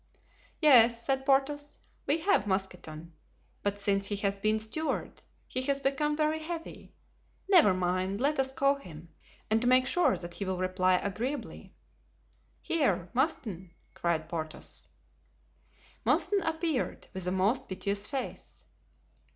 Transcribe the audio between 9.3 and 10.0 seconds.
and to make